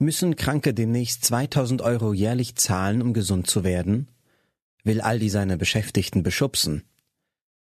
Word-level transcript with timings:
Müssen 0.00 0.36
Kranke 0.36 0.74
demnächst 0.74 1.24
2000 1.24 1.82
Euro 1.82 2.12
jährlich 2.12 2.54
zahlen, 2.54 3.02
um 3.02 3.12
gesund 3.12 3.48
zu 3.48 3.64
werden? 3.64 4.06
Will 4.84 5.00
Aldi 5.00 5.28
seine 5.28 5.58
Beschäftigten 5.58 6.22
beschubsen? 6.22 6.84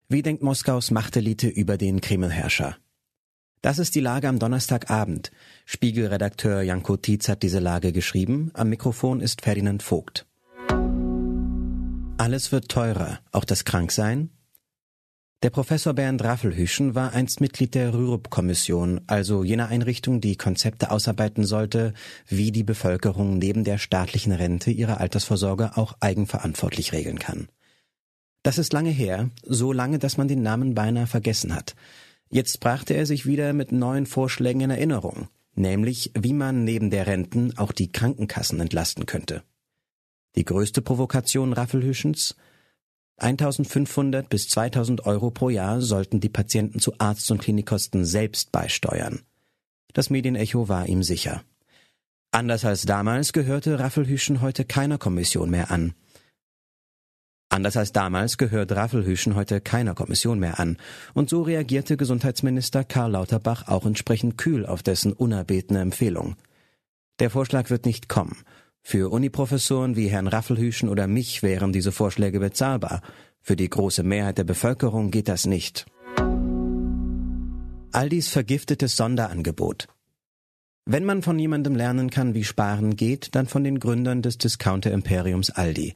Wie 0.07 0.21
denkt 0.21 0.44
Moskaus 0.44 0.92
Machtelite 0.92 1.47
über 1.47 1.78
den 1.78 1.99
Kremlherrscher? 1.99 2.78
Das 3.63 3.79
ist 3.79 3.96
die 3.96 4.02
Lage 4.02 4.28
am 4.28 4.38
Donnerstagabend. 4.38 5.31
Spiegelredakteur 5.65 6.61
Janko 6.61 6.95
Tietz 6.95 7.27
hat 7.27 7.41
diese 7.41 7.59
Lage 7.59 7.91
geschrieben. 7.91 8.51
Am 8.53 8.69
Mikrofon 8.69 9.19
ist 9.19 9.41
Ferdinand 9.41 9.81
Vogt. 9.81 10.27
Alles 12.17 12.51
wird 12.51 12.69
teurer, 12.69 13.19
auch 13.31 13.45
das 13.45 13.65
Kranksein, 13.65 14.29
der 15.44 15.50
Professor 15.50 15.94
Bernd 15.94 16.23
Raffelhüschen 16.23 16.94
war 16.94 17.14
einst 17.14 17.41
Mitglied 17.41 17.73
der 17.73 17.94
Rürup-Kommission, 17.94 19.02
also 19.08 19.44
jener 19.44 19.70
Einrichtung, 19.70 20.21
die 20.21 20.36
Konzepte 20.36 20.91
ausarbeiten 20.91 21.45
sollte, 21.45 21.94
wie 22.27 22.52
die 22.52 22.63
Bevölkerung 22.63 23.40
neben 23.40 23.63
der 23.63 23.80
staatlichen 23.80 24.34
Rente 24.34 24.70
ihre 24.70 24.99
Altersvorsorge 24.99 25.77
auch 25.77 25.96
eigenverantwortlich 25.99 26.94
regeln 26.94 27.18
kann. 27.18 27.48
Das 28.44 28.58
ist 28.58 28.72
lange 28.72 28.91
her, 28.91 29.30
so 29.44 29.72
lange, 29.72 29.98
dass 29.99 30.18
man 30.18 30.27
den 30.27 30.44
Namen 30.44 30.76
beinahe 30.76 31.08
vergessen 31.08 31.55
hat. 31.55 31.76
Jetzt 32.30 32.60
brachte 32.60 32.94
er 32.94 33.05
sich 33.05 33.26
wieder 33.26 33.54
mit 33.54 33.71
neuen 33.71 34.05
Vorschlägen 34.05 34.62
in 34.62 34.70
Erinnerung, 34.70 35.27
nämlich 35.55 36.12
wie 36.18 36.34
man 36.34 36.63
neben 36.63 36.90
der 36.91 37.08
Renten 37.08 37.58
auch 37.58 37.71
die 37.71 37.91
Krankenkassen 37.91 38.60
entlasten 38.60 39.05
könnte. 39.05 39.44
Die 40.35 40.46
größte 40.46 40.82
Provokation 40.82 41.52
Raffelhüschens 41.54 42.35
1500 43.21 44.30
bis 44.30 44.49
2000 44.49 45.05
Euro 45.05 45.29
pro 45.29 45.49
Jahr 45.49 45.81
sollten 45.81 46.20
die 46.20 46.29
Patienten 46.29 46.79
zu 46.79 46.93
Arzt- 46.98 47.29
und 47.31 47.41
Klinikkosten 47.41 48.03
selbst 48.03 48.52
beisteuern. 48.52 49.21
Das 49.93 50.09
Medienecho 50.09 50.67
war 50.70 50.88
ihm 50.88 51.03
sicher. 51.03 51.43
Anders 52.31 52.65
als 52.65 52.84
damals 52.84 53.34
gehörte 53.34 53.79
Raffelhüschen 53.79 54.41
heute 54.41 54.65
keiner 54.65 54.98
Kommission 54.98 55.49
mehr 55.49 55.70
an. 55.70 55.93
Anders 57.49 57.76
als 57.76 57.91
damals 57.91 58.37
gehört 58.37 58.71
Raffelhüschen 58.71 59.35
heute 59.35 59.59
keiner 59.59 59.93
Kommission 59.93 60.40
mehr 60.40 60.57
an. 60.57 60.77
Und 61.13 61.29
so 61.29 61.41
reagierte 61.41 61.98
Gesundheitsminister 61.98 62.85
Karl 62.85 63.12
Lauterbach 63.12 63.68
auch 63.68 63.85
entsprechend 63.85 64.38
kühl 64.38 64.66
auf 64.66 64.81
dessen 64.81 65.12
unerbetene 65.12 65.81
Empfehlung. 65.81 66.38
Der 67.19 67.29
Vorschlag 67.29 67.69
wird 67.69 67.85
nicht 67.85 68.07
kommen. 68.07 68.38
Für 68.81 69.12
Uniprofessoren 69.12 69.96
wie 69.96 70.07
Herrn 70.07 70.28
Raffelhüschen 70.28 70.90
oder 70.90 71.07
mich 71.07 71.44
wären 71.44 71.72
diese 71.72 71.91
Vorschläge 71.91 72.40
bezahlbar. 72.40 73.01
Für 73.41 73.56
die 73.56 73.69
große 73.69 74.03
Mehrheit 74.03 74.38
der 74.38 74.44
Bevölkerung 74.44 75.12
geht 75.12 75.28
das 75.28 75.46
nicht. 75.46 75.85
Aldis 77.94 78.29
vergiftetes 78.29 78.96
Sonderangebot. 78.96 79.88
Wenn 80.85 81.06
man 81.06 81.22
von 81.22 81.38
jemandem 81.38 81.75
lernen 81.75 82.09
kann, 82.09 82.34
wie 82.34 82.44
Sparen 82.44 82.96
geht, 82.96 83.35
dann 83.35 83.47
von 83.47 83.63
den 83.63 83.79
Gründern 83.79 84.22
des 84.22 84.38
Discounter-Imperiums 84.38 85.52
Aldi. 85.52 85.94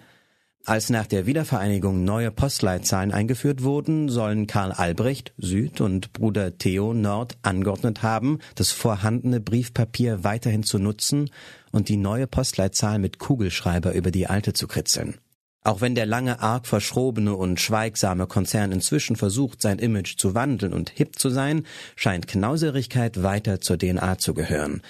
Als 0.68 0.90
nach 0.90 1.06
der 1.06 1.28
Wiedervereinigung 1.28 2.04
neue 2.04 2.32
Postleitzahlen 2.32 3.12
eingeführt 3.12 3.62
wurden, 3.62 4.10
sollen 4.10 4.48
Karl 4.48 4.72
Albrecht, 4.72 5.32
Süd 5.38 5.80
und 5.80 6.12
Bruder 6.12 6.58
Theo, 6.58 6.92
Nord, 6.92 7.38
angeordnet 7.44 8.02
haben, 8.02 8.40
das 8.56 8.72
vorhandene 8.72 9.40
Briefpapier 9.40 10.24
weiterhin 10.24 10.64
zu 10.64 10.80
nutzen 10.80 11.30
und 11.72 11.88
die 11.88 11.98
neue 11.98 12.26
Postleitzahl 12.26 12.98
mit 12.98 13.20
Kugelschreiber 13.20 13.94
über 13.94 14.10
die 14.10 14.26
alte 14.26 14.54
zu 14.54 14.66
kritzeln. 14.66 15.20
Auch 15.62 15.82
wenn 15.82 15.94
der 15.94 16.08
lange 16.08 16.40
arg 16.40 16.66
verschrobene 16.66 17.36
und 17.36 17.60
schweigsame 17.60 18.26
Konzern 18.26 18.72
inzwischen 18.72 19.18
versucht, 19.18 19.62
sein 19.62 19.78
Image 19.78 20.18
zu 20.18 20.34
wandeln 20.34 20.74
und 20.74 20.90
hip 20.90 21.20
zu 21.20 21.30
sein, 21.30 21.68
scheint 21.96 22.28
Knauserigkeit 22.28 23.22
weiter 23.22 23.62
zur 23.62 23.78
DNA 23.78 24.18
zu 24.18 24.34
gehören. 24.34 24.82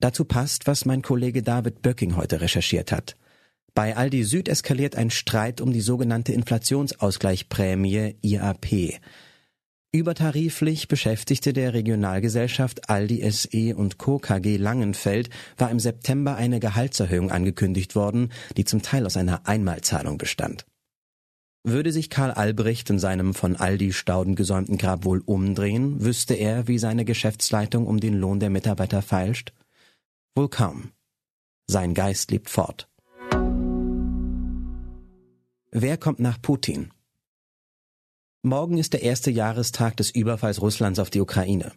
Dazu 0.00 0.24
passt, 0.24 0.66
was 0.66 0.86
mein 0.86 1.02
Kollege 1.02 1.42
David 1.42 1.82
Böcking 1.82 2.16
heute 2.16 2.40
recherchiert 2.40 2.92
hat. 2.92 3.14
Bei 3.74 3.96
Aldi 3.96 4.24
Süd 4.24 4.48
eskaliert 4.48 4.96
ein 4.96 5.10
Streit 5.10 5.62
um 5.62 5.72
die 5.72 5.80
sogenannte 5.80 6.32
Inflationsausgleichprämie 6.32 8.16
IAP. 8.20 9.00
Übertariflich 9.94 10.88
beschäftigte 10.88 11.52
der 11.52 11.72
Regionalgesellschaft 11.72 12.90
Aldi 12.90 13.30
SE 13.30 13.76
und 13.76 13.98
Co. 13.98 14.18
KG 14.18 14.56
Langenfeld 14.56 15.30
war 15.56 15.70
im 15.70 15.80
September 15.80 16.34
eine 16.36 16.60
Gehaltserhöhung 16.60 17.30
angekündigt 17.30 17.94
worden, 17.94 18.30
die 18.56 18.64
zum 18.64 18.82
Teil 18.82 19.06
aus 19.06 19.16
einer 19.16 19.46
Einmalzahlung 19.46 20.18
bestand. 20.18 20.66
Würde 21.64 21.92
sich 21.92 22.10
Karl 22.10 22.32
Albrecht 22.32 22.90
in 22.90 22.98
seinem 22.98 23.34
von 23.34 23.56
Aldi 23.56 23.92
Stauden 23.92 24.34
gesäumten 24.34 24.78
Grab 24.78 25.04
wohl 25.04 25.22
umdrehen, 25.24 26.02
wüsste 26.02 26.34
er, 26.34 26.68
wie 26.68 26.78
seine 26.78 27.04
Geschäftsleitung 27.04 27.86
um 27.86 28.00
den 28.00 28.14
Lohn 28.14 28.40
der 28.40 28.50
Mitarbeiter 28.50 29.00
feilscht? 29.00 29.52
Wohl 30.34 30.48
kaum. 30.48 30.90
Sein 31.66 31.94
Geist 31.94 32.30
lebt 32.30 32.50
fort. 32.50 32.88
Wer 35.74 35.96
kommt 35.96 36.20
nach 36.20 36.36
Putin? 36.42 36.90
Morgen 38.42 38.76
ist 38.76 38.92
der 38.92 39.00
erste 39.00 39.30
Jahrestag 39.30 39.96
des 39.96 40.10
Überfalls 40.10 40.60
Russlands 40.60 40.98
auf 40.98 41.08
die 41.08 41.22
Ukraine. 41.22 41.72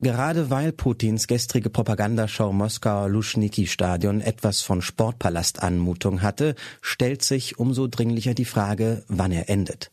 Gerade 0.00 0.50
weil 0.50 0.72
Putins 0.72 1.28
gestrige 1.28 1.70
Propagandashow 1.70 2.52
Moskauer 2.52 3.08
Luschniki-Stadion 3.08 4.20
etwas 4.20 4.62
von 4.62 4.82
Sportpalast-Anmutung 4.82 6.22
hatte, 6.22 6.56
stellt 6.80 7.22
sich 7.22 7.56
umso 7.56 7.86
dringlicher 7.86 8.34
die 8.34 8.44
Frage, 8.44 9.04
wann 9.06 9.30
er 9.30 9.48
endet. 9.48 9.92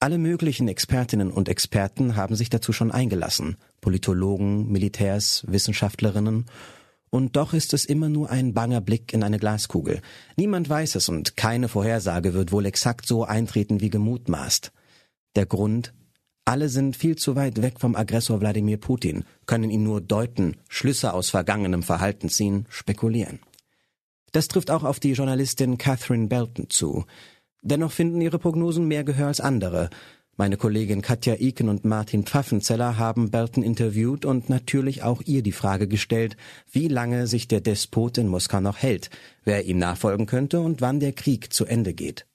Alle 0.00 0.18
möglichen 0.18 0.66
Expertinnen 0.66 1.30
und 1.30 1.48
Experten 1.48 2.16
haben 2.16 2.34
sich 2.34 2.50
dazu 2.50 2.72
schon 2.72 2.90
eingelassen. 2.90 3.58
Politologen, 3.80 4.72
Militärs, 4.72 5.44
Wissenschaftlerinnen 5.46 6.46
und 7.14 7.36
doch 7.36 7.54
ist 7.54 7.72
es 7.74 7.84
immer 7.84 8.08
nur 8.08 8.28
ein 8.30 8.54
banger 8.54 8.80
Blick 8.80 9.12
in 9.12 9.22
eine 9.22 9.38
Glaskugel. 9.38 10.02
Niemand 10.36 10.68
weiß 10.68 10.96
es 10.96 11.08
und 11.08 11.36
keine 11.36 11.68
Vorhersage 11.68 12.34
wird 12.34 12.50
wohl 12.50 12.66
exakt 12.66 13.06
so 13.06 13.22
eintreten 13.22 13.80
wie 13.80 13.88
gemutmaßt. 13.88 14.72
Der 15.36 15.46
Grund? 15.46 15.94
Alle 16.44 16.68
sind 16.68 16.96
viel 16.96 17.14
zu 17.14 17.36
weit 17.36 17.62
weg 17.62 17.78
vom 17.78 17.94
Aggressor 17.94 18.40
Wladimir 18.40 18.78
Putin, 18.78 19.22
können 19.46 19.70
ihn 19.70 19.84
nur 19.84 20.00
deuten, 20.00 20.56
Schlüsse 20.68 21.14
aus 21.14 21.30
vergangenem 21.30 21.84
Verhalten 21.84 22.28
ziehen, 22.30 22.66
spekulieren. 22.68 23.38
Das 24.32 24.48
trifft 24.48 24.72
auch 24.72 24.82
auf 24.82 24.98
die 24.98 25.12
Journalistin 25.12 25.78
Catherine 25.78 26.26
Belton 26.26 26.68
zu. 26.68 27.04
Dennoch 27.62 27.92
finden 27.92 28.20
ihre 28.22 28.40
Prognosen 28.40 28.88
mehr 28.88 29.04
Gehör 29.04 29.28
als 29.28 29.40
andere. 29.40 29.88
Meine 30.36 30.56
Kollegin 30.56 31.00
Katja 31.00 31.36
Iken 31.38 31.68
und 31.68 31.84
Martin 31.84 32.24
Pfaffenzeller 32.24 32.98
haben 32.98 33.30
Belton 33.30 33.62
interviewt 33.62 34.24
und 34.24 34.48
natürlich 34.48 35.04
auch 35.04 35.22
ihr 35.24 35.42
die 35.42 35.52
Frage 35.52 35.86
gestellt, 35.86 36.36
wie 36.72 36.88
lange 36.88 37.28
sich 37.28 37.46
der 37.46 37.60
Despot 37.60 38.18
in 38.18 38.26
Moskau 38.26 38.60
noch 38.60 38.78
hält, 38.78 39.10
wer 39.44 39.64
ihm 39.64 39.78
nachfolgen 39.78 40.26
könnte 40.26 40.60
und 40.60 40.80
wann 40.80 40.98
der 40.98 41.12
Krieg 41.12 41.52
zu 41.52 41.66
Ende 41.66 41.94
geht. 41.94 42.26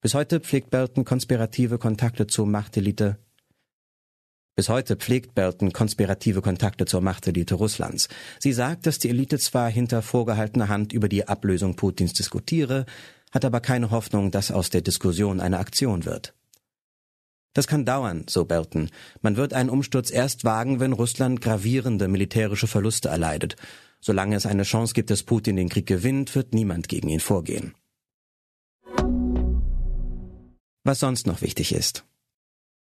Bis 0.00 0.14
heute 0.14 0.40
pflegt 0.40 0.70
Belton 0.70 1.04
konspirative 1.04 1.76
Kontakte 1.76 2.26
zur 2.26 2.46
Machtelite 2.46 3.18
bis 4.56 4.68
heute 4.68 4.96
pflegt 4.96 5.34
Belton 5.34 5.72
konspirative 5.72 6.42
Kontakte 6.42 6.84
zur 6.84 7.00
Machtelite 7.00 7.54
Russlands. 7.54 8.08
Sie 8.40 8.52
sagt, 8.52 8.84
dass 8.84 8.98
die 8.98 9.08
Elite 9.08 9.38
zwar 9.38 9.70
hinter 9.70 10.02
vorgehaltener 10.02 10.68
Hand 10.68 10.92
über 10.92 11.08
die 11.08 11.26
Ablösung 11.26 11.76
Putins 11.76 12.12
diskutiere, 12.12 12.84
hat 13.30 13.46
aber 13.46 13.60
keine 13.60 13.90
Hoffnung, 13.90 14.30
dass 14.30 14.50
aus 14.50 14.68
der 14.68 14.82
Diskussion 14.82 15.40
eine 15.40 15.60
Aktion 15.60 16.04
wird. 16.04 16.34
Das 17.52 17.66
kann 17.66 17.84
dauern, 17.84 18.24
so 18.28 18.44
Belton. 18.44 18.90
Man 19.22 19.36
wird 19.36 19.54
einen 19.54 19.70
Umsturz 19.70 20.10
erst 20.10 20.44
wagen, 20.44 20.78
wenn 20.78 20.92
Russland 20.92 21.40
gravierende 21.40 22.06
militärische 22.06 22.68
Verluste 22.68 23.08
erleidet. 23.08 23.56
Solange 24.00 24.36
es 24.36 24.46
eine 24.46 24.62
Chance 24.62 24.94
gibt, 24.94 25.10
dass 25.10 25.24
Putin 25.24 25.56
den 25.56 25.68
Krieg 25.68 25.86
gewinnt, 25.86 26.34
wird 26.34 26.54
niemand 26.54 26.88
gegen 26.88 27.08
ihn 27.08 27.20
vorgehen. 27.20 27.74
Was 30.84 31.00
sonst 31.00 31.26
noch 31.26 31.42
wichtig 31.42 31.72
ist. 31.72 32.04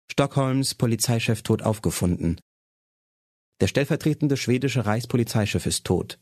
Stockholms 0.09 0.75
Polizeichef 0.75 1.41
tot 1.41 1.63
aufgefunden. 1.63 2.39
Der 3.59 3.67
stellvertretende 3.67 4.37
schwedische 4.37 4.85
Reichspolizeichef 4.85 5.65
ist 5.65 5.85
tot. 5.85 6.19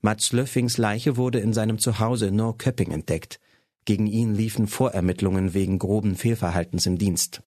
Mats 0.00 0.32
Löffings 0.32 0.78
Leiche 0.78 1.16
wurde 1.16 1.40
in 1.40 1.52
seinem 1.52 1.78
Zuhause 1.78 2.28
in 2.28 2.36
Norrköping 2.36 2.90
entdeckt. 2.90 3.40
Gegen 3.84 4.06
ihn 4.06 4.34
liefen 4.34 4.66
Vorermittlungen 4.68 5.54
wegen 5.54 5.78
groben 5.78 6.16
Fehlverhaltens 6.16 6.86
im 6.86 6.98
Dienst. 6.98 7.42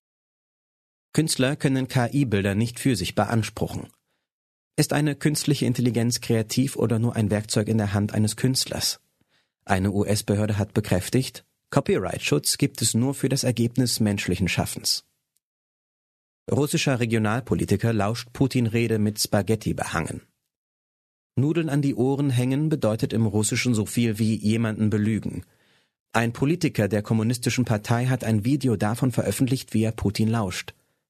Künstler 1.16 1.56
können 1.56 1.88
KI-Bilder 1.88 2.54
nicht 2.54 2.78
für 2.78 2.94
sich 2.94 3.14
beanspruchen. 3.14 3.88
Ist 4.76 4.92
eine 4.92 5.14
künstliche 5.14 5.64
Intelligenz 5.64 6.20
kreativ 6.20 6.76
oder 6.76 6.98
nur 6.98 7.16
ein 7.16 7.30
Werkzeug 7.30 7.68
in 7.68 7.78
der 7.78 7.94
Hand 7.94 8.12
eines 8.12 8.36
Künstlers? 8.36 9.00
Eine 9.64 9.92
US-Behörde 9.92 10.58
hat 10.58 10.74
bekräftigt, 10.74 11.46
Copyright-Schutz 11.70 12.58
gibt 12.58 12.82
es 12.82 12.92
nur 12.92 13.14
für 13.14 13.30
das 13.30 13.44
Ergebnis 13.44 13.98
menschlichen 13.98 14.46
Schaffens. 14.46 15.06
Russischer 16.52 17.00
Regionalpolitiker 17.00 17.94
lauscht 17.94 18.34
Putin-Rede 18.34 18.98
mit 18.98 19.18
Spaghetti 19.18 19.72
behangen. 19.72 20.20
Nudeln 21.34 21.70
an 21.70 21.80
die 21.80 21.94
Ohren 21.94 22.28
hängen 22.28 22.68
bedeutet 22.68 23.14
im 23.14 23.24
Russischen 23.24 23.72
so 23.72 23.86
viel 23.86 24.18
wie 24.18 24.34
jemanden 24.34 24.90
belügen. 24.90 25.46
Ein 26.12 26.34
Politiker 26.34 26.88
der 26.88 27.00
kommunistischen 27.00 27.64
Partei 27.64 28.04
hat 28.04 28.22
ein 28.22 28.44
Video 28.44 28.76
davon 28.76 29.12
veröffentlicht, 29.12 29.72
wie 29.72 29.84
er 29.84 29.92
Putin 29.92 30.28
lauscht 30.28 30.74